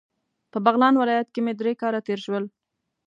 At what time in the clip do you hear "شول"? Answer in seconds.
2.25-2.43